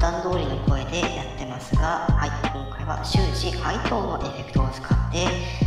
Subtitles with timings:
[0.00, 5.59] 普段通りの声でやってますが、はい、今回は終始ハイトーンのエフェクトを使って、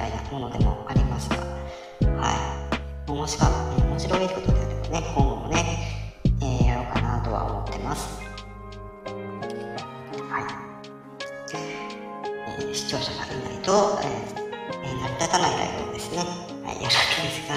[0.00, 2.32] たいなものでもありますが、は
[3.06, 3.50] い、面白い
[3.82, 5.56] 面白いことであればね今後もね、
[6.40, 8.18] えーやろうかなとは思ってます。
[10.30, 10.44] はい
[11.54, 14.40] えー視聴者がいないと、えー
[14.80, 16.18] 成り立たないライブですね。
[16.64, 17.54] はい、よろしいですが。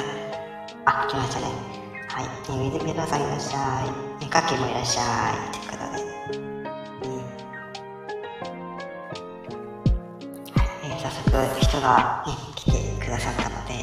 [0.86, 1.46] あ、来ましたね。
[2.10, 4.24] はい、えー、水木さんいらっしゃい。
[4.24, 5.53] えー、かきもいらっしゃい。
[11.84, 13.74] が、ね、来てくださったので、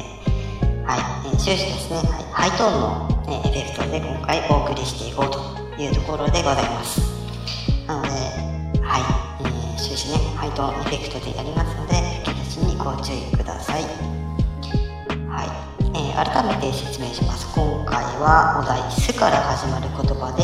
[0.89, 5.37] はい、え終始ですね、はい、ハイトーンの、えエフェクトで今回お送りしていこうと
[5.79, 6.99] いうところでございます。
[7.85, 8.09] なので、
[8.81, 9.05] はい、
[9.41, 11.93] えー終始ね、ハイトーンエフェクトでやりますので、
[12.25, 13.83] 吹き出しにご注意ください。
[15.29, 15.49] はい、
[15.93, 17.45] えー改めて説明します。
[17.53, 20.43] 今回はお題「す」から始まる言葉で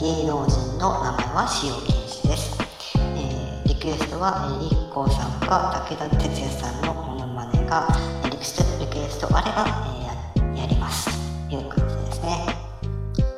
[0.00, 2.56] 芸能人の名前は使用禁止です。
[2.96, 7.88] えーリクエストは、えー、i k さんか武田鉄矢さんのモノマネが
[8.22, 11.10] えーリクエストリクエストあれば、えーややります
[11.48, 12.46] という感じですね。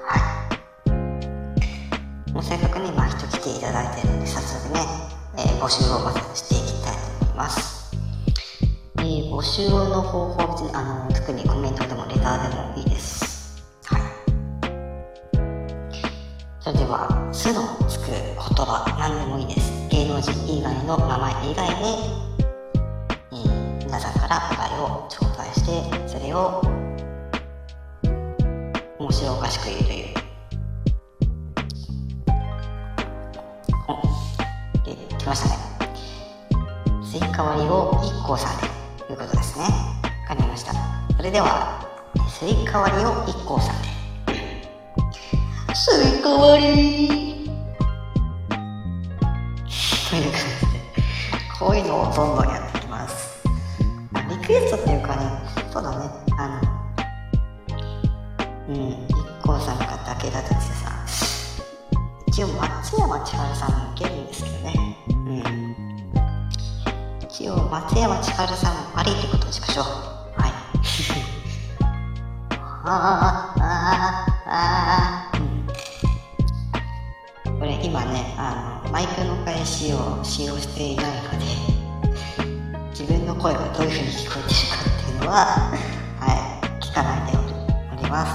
[0.05, 0.19] は
[2.28, 2.33] い。
[2.33, 4.81] もうせっかくね、まあ、人来ていただいてるんで、早速ね、
[5.39, 7.91] えー募集をまずしていきたいと思います。
[8.99, 13.65] えー募集の方法は別にあの特にコメントでもレターでもいいです。
[13.87, 14.03] はい。
[16.61, 19.75] それでは、すのつく言葉、何でもいいです。
[19.96, 21.75] 芸能人以外の名前以外で、
[23.32, 26.60] えー皆さんからお題を頂戴して、それを
[28.98, 30.14] 面白おかしく言うという。
[33.88, 35.54] お、で、来ましたね。
[37.02, 38.69] スイカ割りを IKKO さんで
[39.06, 39.64] ということですね。
[39.64, 39.70] わ
[40.28, 40.75] かりました。
[41.16, 41.81] それでは、
[42.28, 43.88] スイカ割りを IKKO さんで。
[45.75, 47.25] スイカ割り
[50.08, 50.81] という感じで、
[51.58, 53.43] こういうのをどんどんやっていきます。
[54.31, 55.23] リクエストっていうかね、
[55.73, 56.08] そうだね、
[56.38, 57.75] あの、
[58.69, 59.06] うん、
[59.43, 60.97] IKKO さんか武田鉄矢さん。
[62.26, 64.75] 一応松山千春さんもいけるんですけどね。
[65.08, 65.43] うん。
[67.23, 69.85] 一応松山千春さんありってことにしましょう。
[70.41, 70.52] はい。
[72.61, 75.25] ああああああ、
[77.66, 81.44] れ今ねあのマイクの返しを使用していないので
[82.90, 85.34] 自分の声がどういうふうに聞こえてるかっていうのは
[86.20, 87.40] はい聞かないでお
[88.02, 88.32] ります。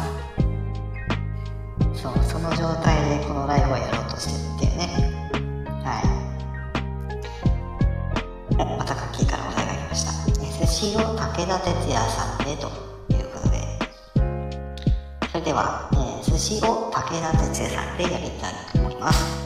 [1.94, 4.88] そうその状態でこのライブをやろうとしてるっていうね。
[5.84, 6.04] はい。
[8.58, 10.12] おまたカッキーからお題が来ました。
[10.66, 12.68] スシロー武田鉄矢さんでと
[13.10, 13.80] いうことで。
[15.32, 18.71] それでは、えー、寿司を武田鉄矢さんでやりたい
[19.04, 19.41] Ah.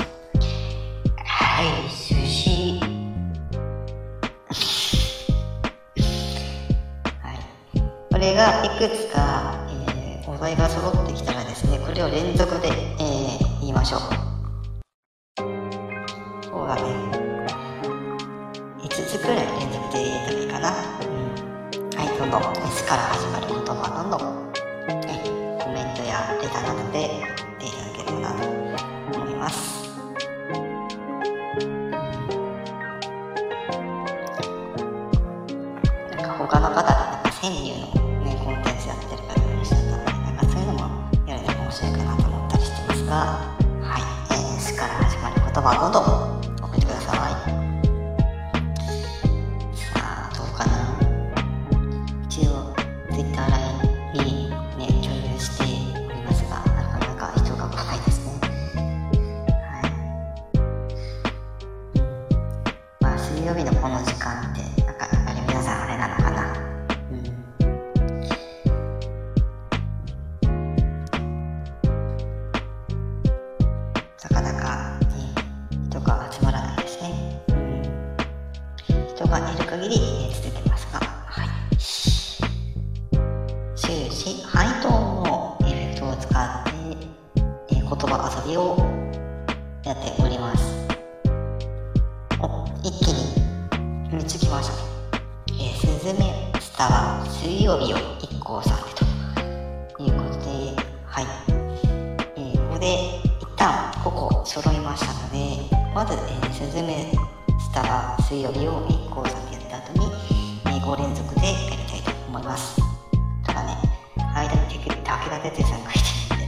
[115.75, 116.47] 3回転で、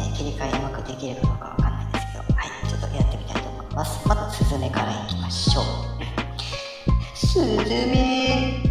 [0.00, 4.08] え、切り替えうまくできるかどうかわかんないですけど、はい、ちょっとやってみたいと思います。
[4.08, 5.64] まず、スズメからいきましょう。
[7.14, 8.62] スズメ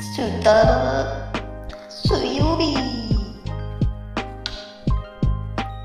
[0.00, 1.32] すだら、
[1.88, 2.74] 水曜日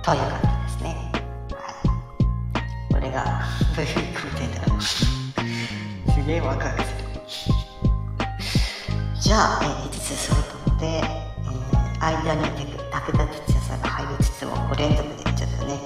[0.02, 1.12] という感じですね。
[2.90, 3.42] これが、
[3.76, 4.82] どういうこと言だ。
[4.82, 7.04] すげえワクワクする。
[9.20, 11.33] じゃあ、えー、5つ揃ったので、
[12.04, 15.80] 間に武田鉄矢さんが入りつつも、5連続でちょっとね、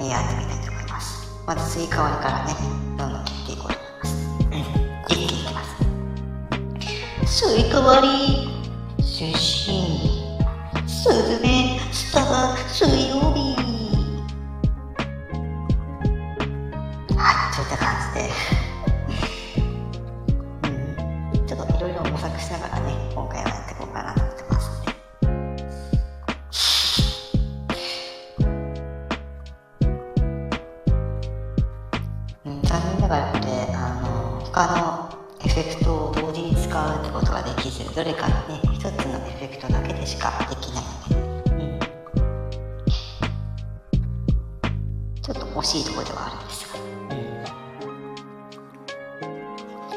[0.00, 1.40] えー、やってみたいと思います。
[1.46, 2.54] まず、スイカ割りからね、
[2.98, 4.28] どんどん切っていこうと思います。
[4.50, 5.62] うん、一気にいきま
[7.26, 7.44] す。
[7.44, 9.38] スイカ割り、出身、
[10.88, 13.54] スズメ、スタバ、水曜日。
[17.16, 18.62] はい、といった感じで。
[34.52, 35.08] 他の
[35.46, 38.34] エフェクトを同時に使うってことができずどれかね
[38.74, 41.80] 一つのエフェクトだけでしかできないので、うん、
[45.22, 46.48] ちょっと惜しいところではあるん。
[46.48, 46.82] ですが、う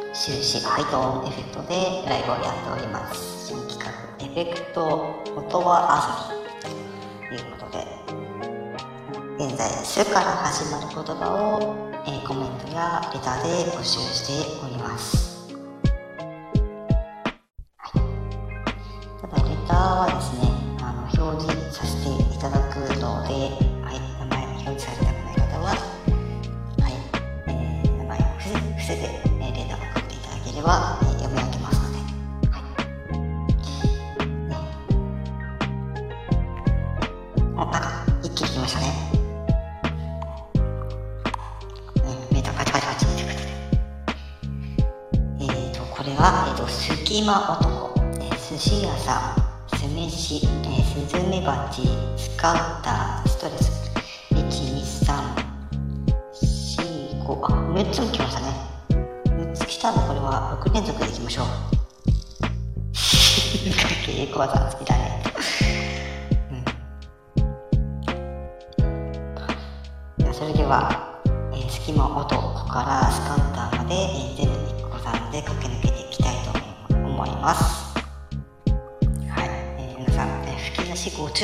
[0.09, 1.75] ん、終始ハイトーンエフェクトで
[2.09, 3.91] ライブをやっております新企画
[4.24, 4.85] エフェクト
[5.36, 7.85] 言葉遊びということで
[9.38, 14.33] 現在「す」から始まる言葉をえ、コメントやレターで募集して
[14.63, 15.50] おります。
[17.77, 18.01] はい、
[19.21, 23.33] ただ、レターはですね、あの表示させていただくので、
[23.83, 26.93] はい、名前表示されたくない方は、はい、
[27.47, 28.43] えー、名前を伏
[28.83, 31.75] せて、レターを送っていただければ、え、読み上げます
[47.15, 49.38] 島、男、え寿司屋さ
[49.72, 51.84] ん、酢飯、えスズメバチ、
[52.17, 53.89] スカウター、ストレス、
[54.31, 55.15] 1、2、3、
[56.84, 58.48] 4、5、あ、6つも来ましたね。
[59.27, 61.45] 6つ来たのこれは6連続でいきましょう。
[64.05, 64.85] 稽古技好きだね。
[64.85, 64.85] う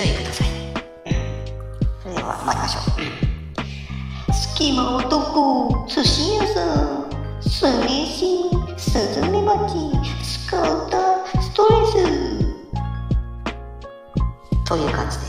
[0.01, 0.47] 注意ください。
[2.01, 2.79] それでは参りましょ
[4.29, 4.33] う。
[4.33, 9.75] 隙間男、寿司屋さん、酢飯、スズメバチ、
[10.23, 11.93] スカウター、ストレス。
[14.65, 15.25] という感じで。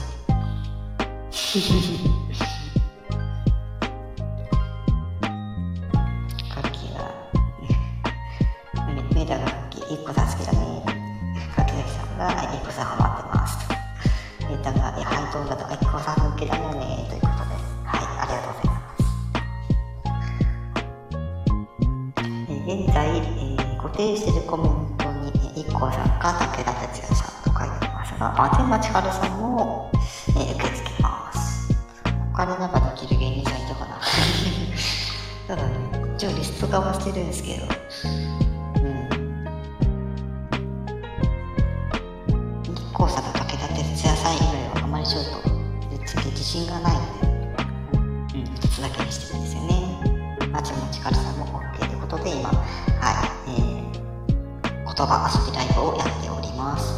[55.02, 56.94] 言葉遊びライブをやっております。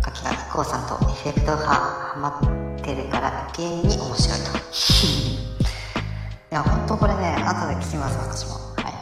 [0.00, 4.56] 柿田こうさんとエフェクトがハマってるから余計に面白いと。
[6.50, 8.54] いや、ほんとこれね、後で聞きます、私も。
[8.76, 8.94] はい。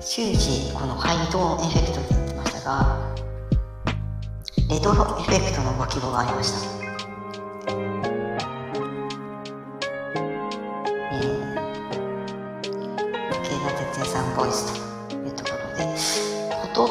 [0.00, 2.96] 終始、このハイトーンエフェクトって言ってましたが、
[4.70, 6.75] レトロエフェクトのご希望がありました。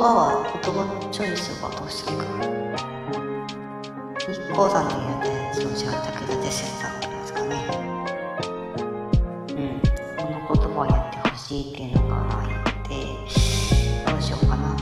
[0.05, 2.45] 葉は、言葉のチョイスはどうしたらいいかな。
[4.19, 7.55] 日光さんの言うね、そのじゃあ武田鉄矢さんですかね。
[9.49, 9.81] うん。
[10.17, 12.53] この言葉をやってほしいっていうのがないの
[12.85, 12.93] で、
[14.05, 14.77] どうしようかな。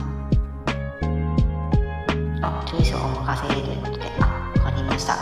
[2.42, 5.16] あ、チョイスをお任せということで、あ、わかりました。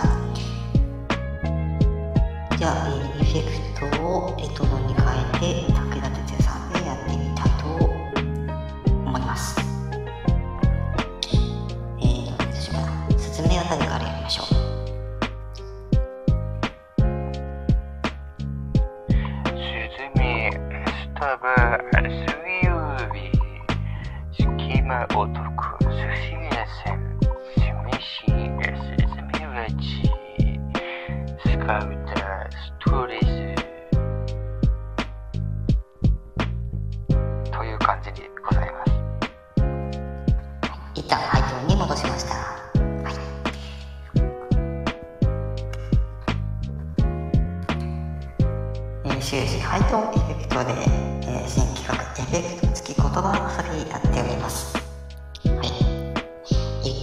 [2.56, 3.40] じゃあ、えー、エフェ
[3.74, 5.04] クトをレトロに変
[5.62, 5.91] えて、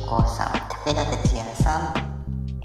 [0.10, 0.48] 一 k さん、
[0.88, 1.94] 武田鉄矢さん、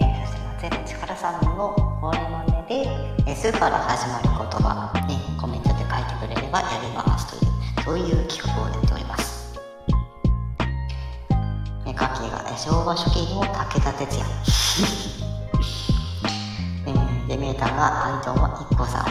[0.00, 2.88] えー、そして松江千原さんのモネモネで、
[3.26, 7.50] えー、スから始まる言葉、ね、コメントで書いてくれればやりますという、
[7.84, 9.60] そういう企画をやっております。
[11.86, 14.24] えー、楽器が、ね、昭和初期の武田鉄矢。
[16.88, 19.04] えー、デメーターがハイトーンは一 k さん。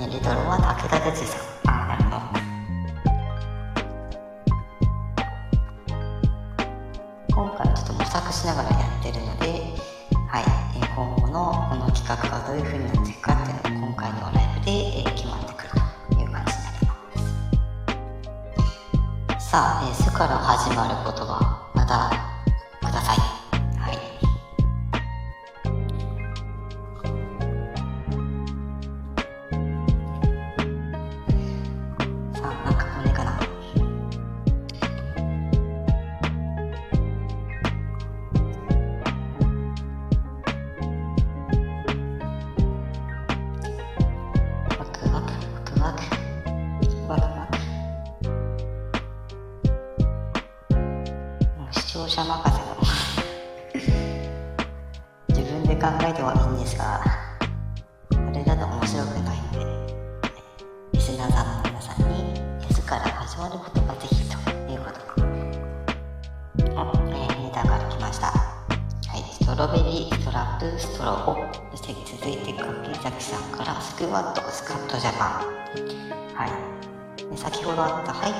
[0.00, 1.59] ね、リトルは武田鉄矢さん。
[12.10, 16.58] この企画がどういう風になっていくかっていうのが今回のライブで、決まってくるという感じになります。
[19.50, 22.19] さあ、えー、すから始まる言葉、また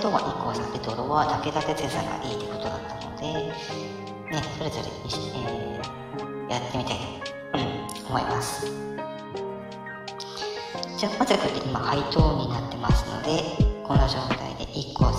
[0.00, 3.52] あったハイトは1個先ドロは武田鉄矢さんがいいってことだったので、ね、
[4.57, 6.97] それぞれ、えー、やってみたい
[7.52, 8.66] と、思います。
[10.97, 13.42] じゃあ、まずこれで今、配当になってますので、
[13.85, 15.10] この状態で1個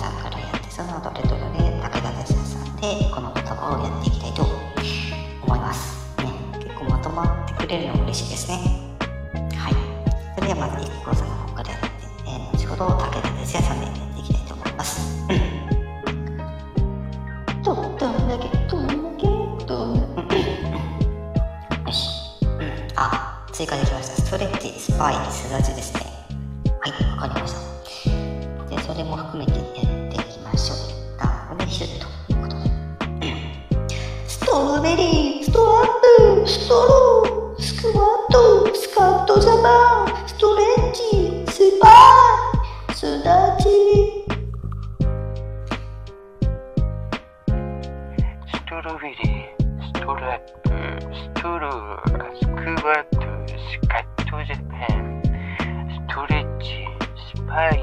[57.52, 57.81] ス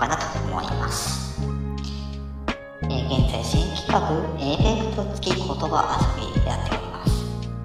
[0.00, 1.38] かなと思います、
[2.84, 3.98] えー現在新企画
[4.40, 7.12] エフェクト付き言葉遊びやっております、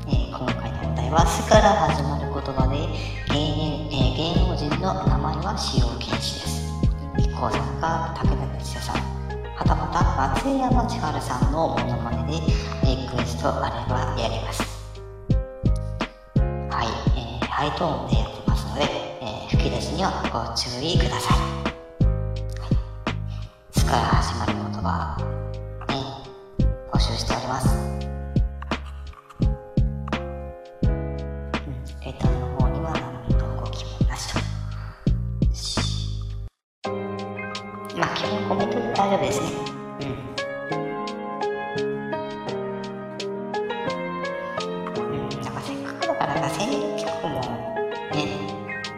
[0.07, 2.75] えー今回のお題は「す」から始まる言葉で
[3.31, 6.73] 芸人、えー芸能人の名前は使用禁止です。
[7.17, 8.95] IKKO さんか武田鉄矢さん
[9.55, 10.03] はたまた
[10.35, 12.45] 松山千春さんのモノマネで
[12.83, 14.61] リクエストあればやります。
[16.69, 18.81] はい、えーハイトーンでやってますので、
[19.21, 21.74] えー吹き出しにはご注意ください。
[23.95, 25.15] から始まる言葉、
[25.87, 25.95] ね、
[26.91, 27.69] 募集しております。
[30.83, 30.99] うん、
[32.03, 32.91] レターの方には
[33.29, 34.39] 何とご希望なしと。
[35.53, 35.79] し
[37.95, 39.47] まあ、基本コメントで大丈夫ですね。
[40.01, 40.07] うん。
[45.03, 47.39] うん、なんかせっかくだからなんか戦略も
[48.11, 48.17] ね、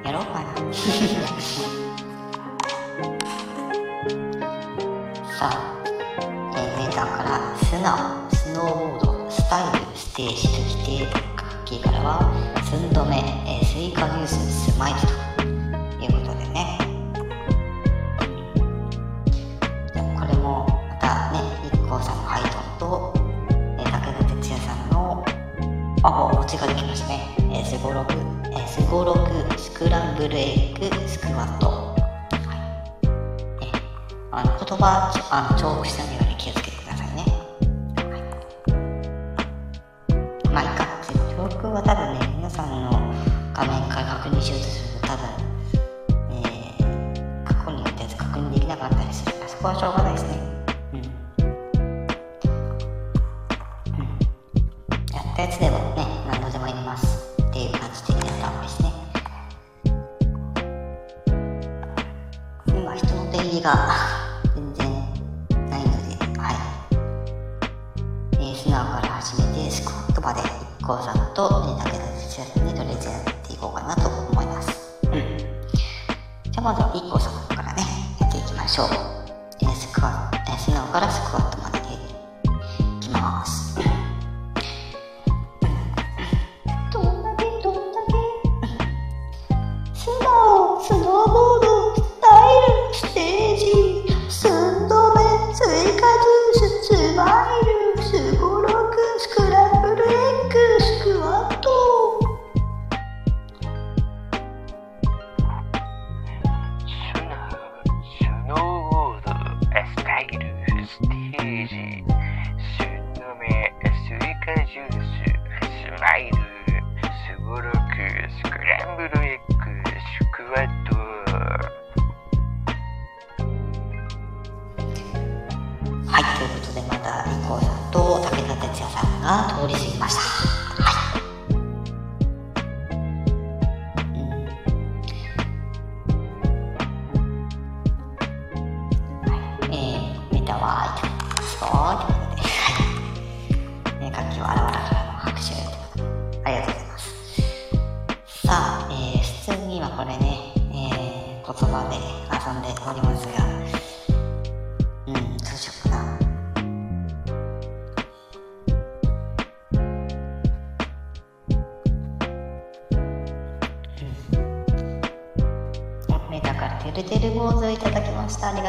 [0.03, 1.76] やろうかな。
[5.37, 5.51] さ、
[5.85, 15.05] えー、前段から素直、スノーボード、スタイル、ステージときて、楽器からは寸止め、えースイカニュース、スマイルと
[16.03, 16.79] いうことでね。
[19.93, 21.37] じゃあこれもまたね、
[21.71, 23.13] IKKO さんのハイトンと、
[23.77, 25.23] えー武田鉄矢さんの
[26.01, 27.21] あ、もうオチができましたね。
[27.53, 28.13] えー、スゴロク、
[28.45, 30.56] えー、スゴロク、スクランブルエ
[34.89, 37.25] あ、あの重複したように気をつけてくださいね。
[37.97, 38.17] は
[40.45, 40.49] い。
[40.49, 40.87] まあ、いいか。
[41.35, 42.91] 重複は多分ね、皆さんの
[43.53, 45.27] 画面から確認しようとすると多分、
[46.31, 50.39] えー、過去によってやつ確認できなかったりするから、そこはしょうがないですね。
[50.93, 50.99] うん。
[53.93, 54.07] うん
[55.11, 58.93] やったやつでもね、何度でも入れますっていう感じでやった方がいいですね。
[62.67, 64.16] 今、人の出入りが
[69.67, 70.41] 始めて、スクワットまで
[71.03, 74.97] さんと、ね、武田鉄矢さんでとりあえずやっていこうかなと思います。
[75.03, 75.11] うん。
[75.11, 77.83] じゃあまずは IKKO さんからね、
[78.21, 78.87] やっていきましょう。
[79.61, 81.56] えー、スクワット、えー素直からスクワット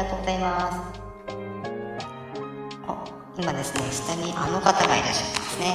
[0.03, 1.01] がとうございます。
[2.87, 5.65] お今ですね、下にあの方がいらっしゃってますね。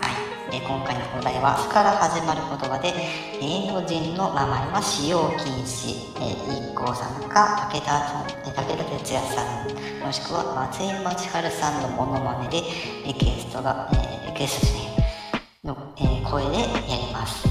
[0.00, 0.12] は
[0.48, 0.52] い。
[0.52, 2.92] で、今回のお題は、ふから始まる言葉で、
[3.40, 5.96] 芸能人の名前は使用禁止。
[6.20, 12.62] えー、IKKO さんか、武田さん、武田鉄矢さん、もしくは松山千春さんのモノマネで、
[13.06, 17.48] リクエストが、えーリクエストですね、の、え声でやります。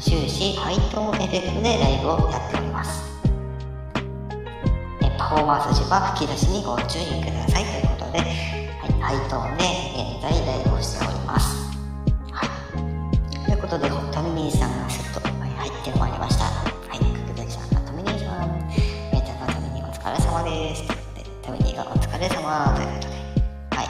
[0.00, 3.11] 終始、ハイトーンエフェクトでライブをやっております。
[5.32, 9.64] えーパフォーマンス時は吹き出しにご注意くださいということで、はい、ハイトーンで
[10.20, 11.56] 現在ライブをしております。
[12.30, 13.46] はい。
[13.46, 16.44] ということで、トミニーさんがセット、入ってまいりました。
[16.44, 20.86] はい、角崎さんがトミニーさん、メーターのトミニーお疲れ様です。
[20.86, 23.16] ということで、トミニーがお疲れ様ということで、
[23.72, 23.88] はい。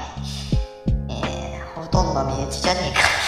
[1.10, 3.21] えー、ほとんど身内じゃねえか。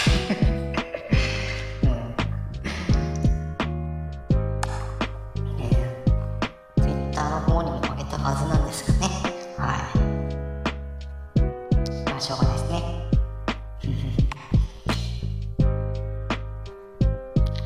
[12.14, 12.81] もしょですね。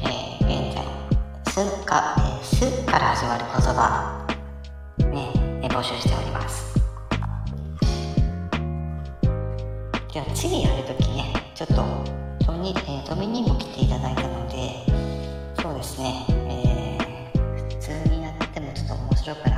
[0.01, 0.75] えー、現
[1.45, 4.27] 在、すか、えー、すから始まる言葉、
[5.01, 5.33] ね、
[5.63, 6.81] えー、募集しております。
[10.11, 11.75] じゃあ次やるときね、ちょっと、
[12.47, 14.83] トミ、えー、トミにも来ていただいたので、
[15.61, 19.58] そうですね、えー、普通になってもちょっと面白くな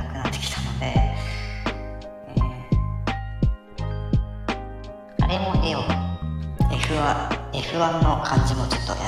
[7.01, 8.99] F1, F1 の漢字もちょっとや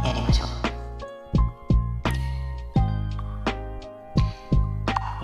[0.00, 0.48] るやりましょう。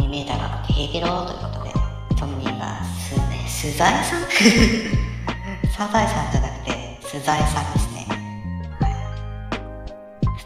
[0.03, 1.73] 2メーターがヘゲロということで、
[2.21, 4.21] トミーがす、ね、スザエさん
[5.73, 8.07] サザエさんじゃなくて、スザエさんですね。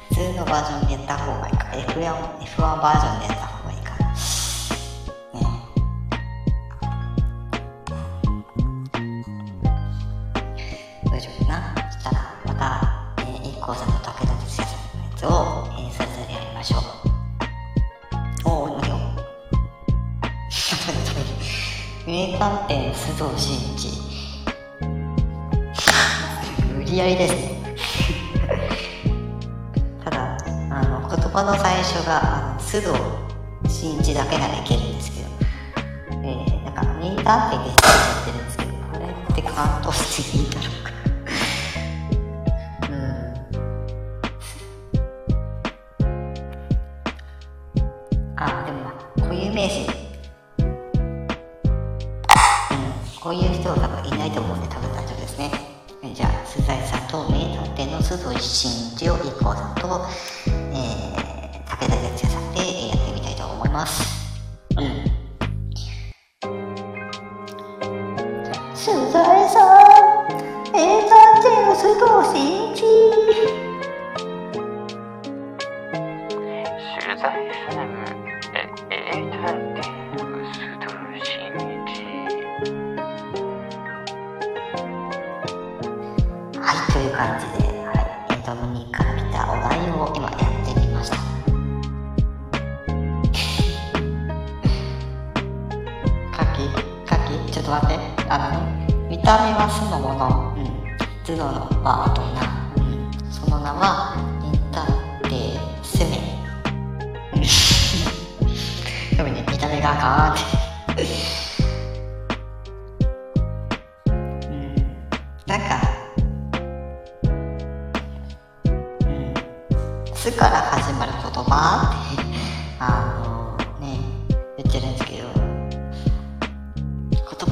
[0.09, 1.67] 普通のバージョンでやった方がいいか。
[1.73, 2.15] F1,
[2.47, 3.52] F1 バージョンでやった
[15.23, 16.81] 矢さんのやつを、えー、それぞれやりましょう。
[18.45, 18.99] おー、いいよ。
[22.07, 24.03] 名探偵須藤慎一。
[26.75, 27.63] 無理やりですね。
[30.05, 30.37] ただ、
[30.71, 32.93] あの、言葉の最初が、あの須藤
[33.69, 35.29] 慎一だけならいけるんですけど、
[36.25, 37.91] えー、なんか、名探偵でついちゃ
[38.23, 40.82] ってるんですけど、これってカウントしていいんだろ
[58.43, 60.05] 偵の須藤慎一を IKKO さんと、
[60.47, 60.53] えー、
[61.65, 64.03] 武田鉄矢さんでやってみたいと思います。
[64.77, 64.83] うん。
[69.49, 69.61] さ
[71.39, 71.43] ん、
[71.77, 72.05] 須藤
[72.37, 73.12] 慎一。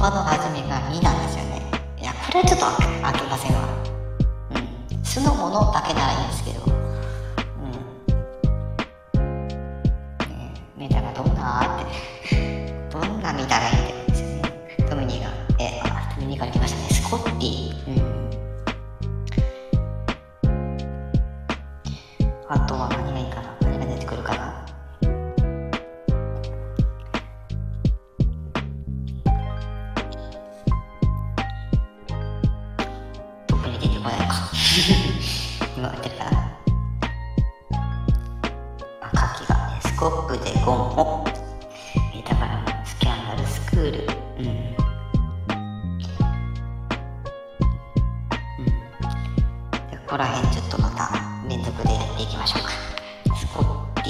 [0.01, 1.61] 葉の始めが「み」なんですよね。
[2.01, 3.59] いや、これはちょっとあきませんわ。
[4.55, 5.03] うん。
[5.03, 6.70] 素のものだけならいいんですけど、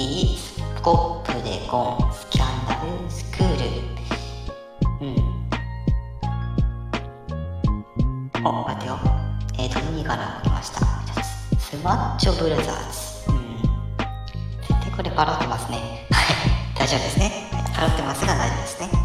[0.02, 5.06] ティスコップでゴンスキャンダルスクール。
[5.06, 5.16] うん。
[8.44, 8.98] お待ってよ。
[9.60, 10.80] えーと2から来ました。
[11.56, 13.30] スマッチョブラザーズ。
[13.30, 13.62] うん。
[14.62, 15.78] 絶対これパロってますね。
[15.78, 16.80] はい。
[16.80, 17.48] 大丈夫ですね。
[17.52, 19.01] はいパロってますが大丈夫ですね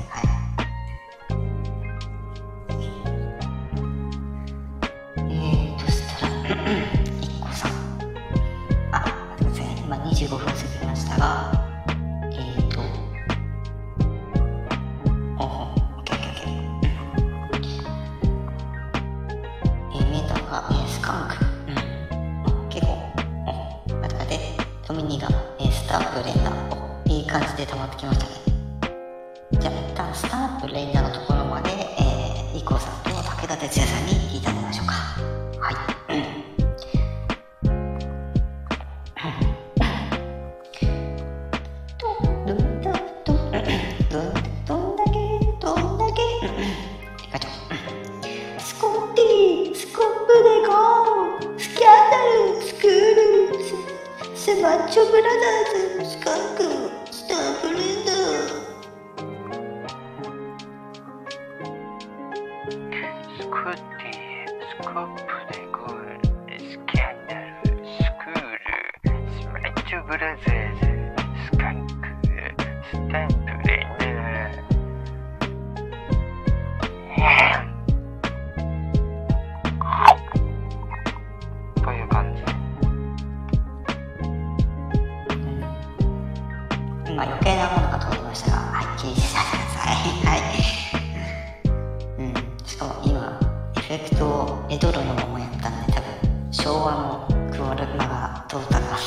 [96.67, 98.97] 昭和の黒レバが通ったな